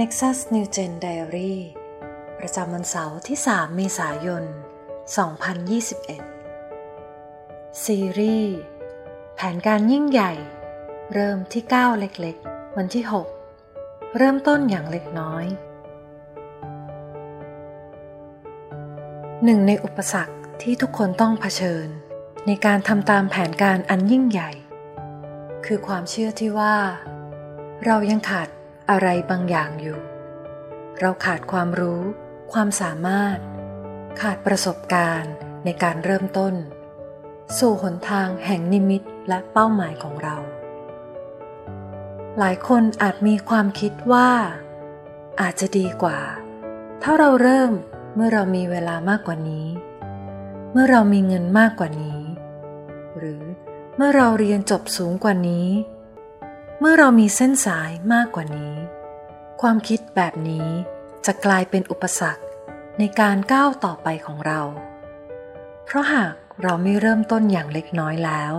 [0.00, 1.54] Nexus New Gen Diary
[2.38, 4.44] ประจำวันเสาร์ที่ 3 เมษายน
[5.28, 8.56] 2021 ซีรีส์
[9.34, 10.32] แผนการยิ่งใหญ่
[11.12, 13.04] เริ่มที่ก้าวเล็กๆ วันที่
[13.60, 15.46] 6 เริ่มต้นอย่างเล็กน้อย
[19.44, 21.86] หนึ่งในอุปสรรคที่ทุกคนต้องเผชิญ
[22.46, 24.50] ในการทำตามแผนการอันยิ่งใหญ่
[25.66, 26.76] คือความเชื่อที่ว่า
[27.84, 28.48] เรายังขาด
[28.90, 30.00] อะไรบางอย่างอยู่
[31.00, 32.02] เราขาดความรู้
[32.52, 33.38] ความสามารถ
[34.20, 35.32] ขาดประสบการณ์
[35.64, 36.54] ในการเริ่มต้น
[37.58, 40.36] สู่หนทางแห่งนิมิตและเป้าหมายของเรา
[42.38, 44.30] หลายคนอาจมีความคิดว่า
[45.40, 46.20] อาจจะดีกว่า
[47.02, 47.72] ถ้าเราเริ่ม
[48.14, 49.66] เมื่อเรามีเวลามากกว่านี้
[50.72, 52.20] เมื่อเรามีเงินมากกว่านี้
[53.18, 53.42] หรือ
[53.96, 55.68] เมื่อเราเรียนจบสูงกว่านี้
[56.84, 58.74] เมื่อเรามีเส้นสายมากกว่านี้
[59.60, 60.68] ความคิดแบบนี้
[61.26, 62.44] จะกลายเป็นอุปสรรค
[62.98, 64.60] ในการก้าวต่อไปของเรา
[65.84, 68.52] เพราะหากเราไม่เริ่มต้นอย่างเล็กน้อยแล้ว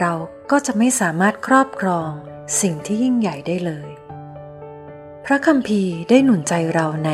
[0.00, 0.12] เรา
[0.50, 2.10] ก็จะไม่สามารถครอบครอง
[2.60, 3.88] สิ่งที่ยิ่งใหญ่ได้เลย
[5.24, 7.10] พระคัมภีร์ได้หนุนใจเราใน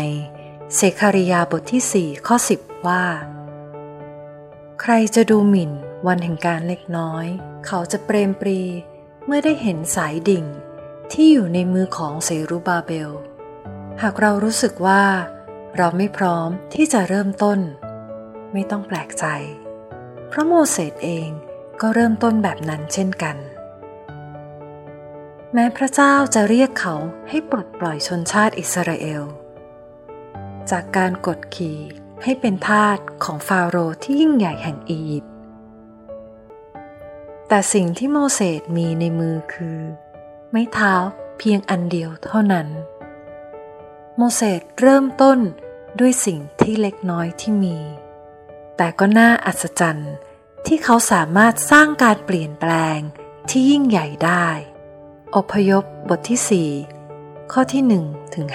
[0.75, 3.05] เสคาริยาบทที่ 4 ข้อ 10 ว่า
[4.81, 5.73] ใครจะดูหมิ่น
[6.07, 7.27] วันแห่งการเล็กน้อย
[7.67, 8.63] เขาจะเปรมปรี
[9.29, 10.45] เมื่อได้เห็นสายดิ่ง
[11.13, 13.11] ที่อยู่ในมือของเซรุบาเบล
[14.03, 15.05] หากเรารู้สึกว่า
[15.77, 17.61] เราไม่พร้อมที่จะเริ่มต้น
[18.53, 19.25] ไม่ต้องแปลกใจ
[20.29, 21.29] เพราะโมเสสเอง
[21.81, 23.37] ก็เริ่มต้นแบบนั้นเช่นกัน
[25.53, 26.95] แม้พระเจ้าจะเรียกเขา
[27.29, 29.23] ให้ปลดปล่อยชนชาติอิสราเอล
[30.71, 31.79] จากการกดขี่
[32.23, 35.36] ให้เป็นทาสของฟาโรห์ที่ยิ่งใหญ่แห่งอียิปต์
[37.49, 39.81] แต่สิ่งที่โมเสสมีในมือคือ
[40.51, 40.95] ไม้เท้า
[41.39, 42.69] เพียงอันเดียวเท่านั้น
[44.17, 45.39] โมเสสเริ่มต้น
[45.99, 47.79] ด้วยสิ่งที่เล็กน้อยที่มี
[48.77, 50.15] แต่ก็น่าอัศจรรย์
[50.67, 52.99] ที่เขาสามารถสร้างการเปลี่ยนแปลง
[53.49, 54.47] ที่ยิ่งใหญ่ได้
[55.37, 56.71] อพยพบทที่
[57.09, 58.47] 4 ข้อที่1ถึง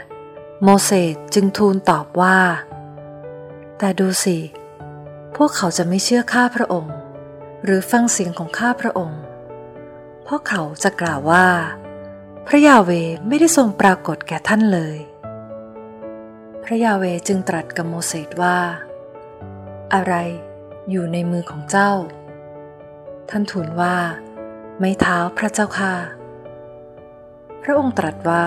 [0.00, 2.38] 5โมเสสจึงทูลตอบว่า
[3.78, 4.38] แต่ดูสิ
[5.36, 6.97] พวกเขาจะไม่เชื่อข้าพระองค์
[7.64, 9.22] หรือฟังเสียงของข้าพระองค์
[10.22, 11.46] เพราะเขาจะกล่าวว่า
[12.46, 12.90] พระยาเว
[13.28, 14.98] ไม่ได้ทรงปรากฏแก่ท่านเลย
[16.64, 18.58] พระยาเวจึงตรัสกับโมเสสว่า
[19.94, 20.14] อะไร
[20.90, 21.92] อยู่ในมือของเจ้า
[23.30, 23.96] ท่านทูลว่า
[24.80, 25.94] ไม่เท้าพระเจ้าค่ะ
[27.62, 28.44] พระองค์ตรัสว่า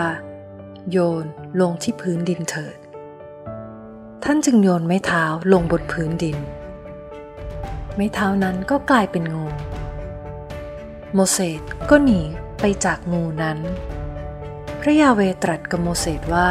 [0.91, 1.25] โยน
[1.61, 2.77] ลงที่พื้นดินเถิด
[4.23, 5.23] ท่านจึงโยนไม้เท้า
[5.53, 6.37] ลงบนพื้นดิน
[7.95, 9.47] ไม้เท้านั้นก็กลายเป็นงู
[11.13, 12.21] โมเสสก็หนี
[12.59, 13.59] ไปจากงูนั้น
[14.79, 16.49] พระยาเวตรัสกับโมเสสว่า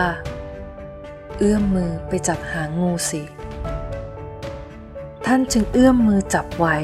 [1.39, 3.23] เอื้อมมือไปจับหางงูสิ
[5.27, 6.77] ท่านจึงเอื้อมมือจับไว้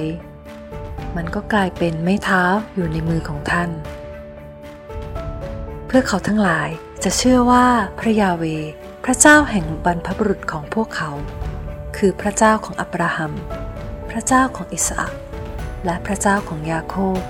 [1.16, 2.42] มันก็กลายเป็นไม้เท้า
[2.74, 3.70] อยู่ในมือของท่าน
[5.86, 6.68] เพื่อเขาทั้งหลาย
[7.04, 7.66] จะเชื่อว่า
[7.98, 8.44] พระยาเว
[9.04, 11.10] พระเจ้าแห่งบรรพบุรุษของพวกเขา
[11.96, 13.32] คือพระเจ้าของอับราฮัม
[14.16, 15.12] ระเจ้าของอิสอัก
[15.84, 17.20] และพระเจ้าของยาโคบ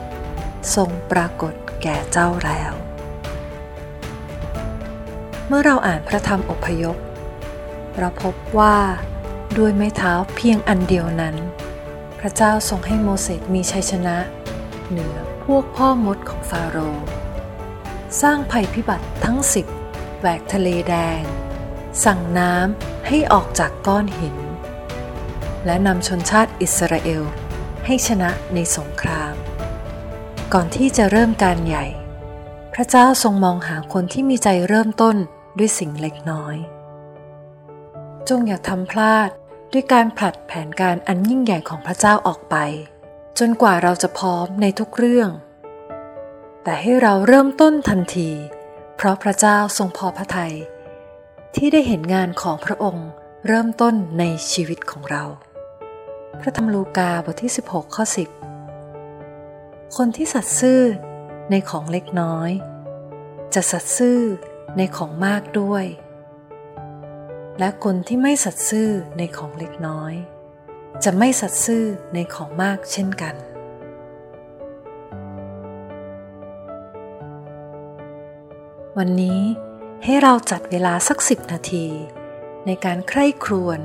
[0.75, 2.73] ทรงปรากฏแก่เจ้าแล้ว
[5.47, 6.97] เมื่อเราอ่านพระธรรมอพยพ
[7.99, 8.77] เราพบว่า
[9.59, 11.37] ด้วยไม้เท้าเพียงอันเดียวนั้น
[12.21, 14.17] พระเจ้าทรงให้โมเสสมีชัยชนะ
[14.91, 17.07] เหนือพวกพ่อมดของฟาโรห์
[18.21, 19.67] สร้างภัยพิบัติทั้งสิบ
[20.19, 21.23] แหวกทะเลแดง
[22.05, 24.37] สั่งน้ำให้ออกจากก้อนหิน
[25.67, 27.23] และนำชนชาติอิสราเอล
[27.87, 29.35] ให้ชนะในสงคราม
[30.53, 31.87] ก่อนที่จะเริ่มการใหญ่
[32.75, 35.17] พระเจ้าทรงมองหาคนที่มีใจเริ่มต้น
[35.59, 36.57] ด้วยสิ่งเล็กน้อย
[38.29, 39.31] จงอย่าทำพลาด
[39.73, 42.57] ด้วยการผลัดแผนการอันยิ่งใหญ่ของพระเจ้าออกไป
[43.39, 45.31] จนกว่าเราจะพร้อมในทุกเรื่อง
[46.65, 48.31] แต่ให้เราเริ่มต้นทันที
[48.97, 50.55] เพราะพระเจ้าทรงพอพระทยัย
[51.57, 53.09] ที่ได้เห็นงานของพระองค์
[53.47, 55.25] เริ่มต้นในชีวิตของเรา
[56.41, 58.05] พระธรรมลูกาบทที่ 16 ข้อ
[58.81, 60.81] 10 คนที่สัตย์ซื่อ
[61.51, 62.51] ในของเล็กน้อย
[63.55, 64.21] จะสัตย์ซื่อ
[64.77, 65.85] ในของมากด้วย
[67.59, 70.15] และคนที่ไม่สัตย์ซื่อในของเล็กน้อย
[71.05, 71.85] จะไม่สัตย์ซื่อ
[72.15, 73.35] ในของมากเช่นกัน
[78.99, 79.41] วันนี้
[80.05, 81.87] ให้เราจัดเวลาสักสิบนาที
[82.67, 83.81] ในการใคร่ครวญ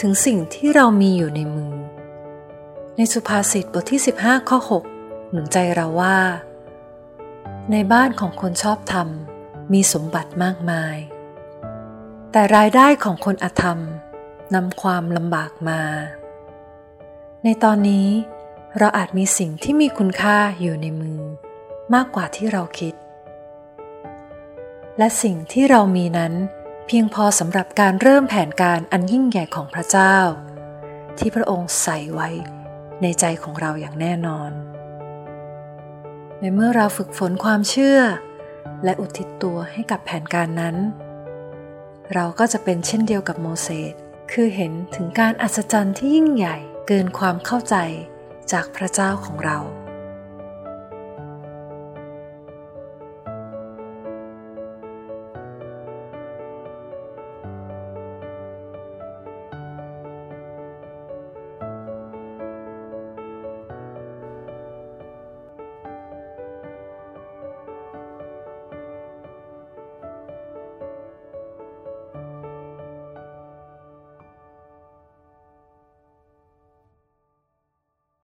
[0.00, 1.79] ถึงสิ่งที่เรามีอยู่ในมือ
[3.02, 4.58] ในสุภาษิตบทที่ 15 ข้อ
[4.94, 6.18] 6 หนุนใจเราว่า
[7.72, 9.08] ในบ้านของคนชอบธรรม
[9.72, 10.96] มีสมบัติมากมาย
[12.32, 13.78] แต่รายได้ของคนอธรรม
[14.54, 15.82] นำความลำบากมา
[17.44, 18.08] ในตอนนี้
[18.78, 21.20] เราอาจมีสิ่งที่มีคุณค่าอยู่ในมือ
[21.94, 22.94] มากกว่าที่เราคิด
[24.98, 26.32] และสิ่งที่เรามีนั้น
[26.86, 30.16] เพียงพอสำหรับการเริ่มแผนการอันยิ่งใหญ่ของพระเจ้า
[31.18, 32.30] ที่พระองค์ใส่ไว้
[33.02, 34.50] ในใจของเราอย่างแน่นอน
[36.40, 38.00] ในเมื่อเราฝึกฝนความเชื่อ
[38.84, 40.76] และอุทิศตัวให้กับแผนการนั้น
[42.14, 43.94] เราก็จะเป็นเช่นเดียวกับโมเสส
[44.32, 46.56] คือเห็นถึงการอัศจรรย์ที่ยิ่งใหญ่
[46.88, 47.76] เกินความเข้าใจ
[48.52, 49.58] จากพระเจ้าของเรา